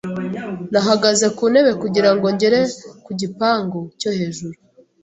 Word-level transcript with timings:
Nahagaze 0.71 1.25
ku 1.37 1.43
ntebe 1.51 1.71
kugira 1.81 2.09
ngo 2.15 2.27
ngere 2.35 2.59
ku 3.05 3.11
gipangu 3.19 3.79
cyo 3.99 4.09
hejuru. 4.17 4.57